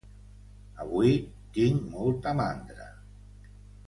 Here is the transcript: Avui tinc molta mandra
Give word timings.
Avui 0.85 1.11
tinc 1.57 1.83
molta 1.93 2.33
mandra 2.43 2.89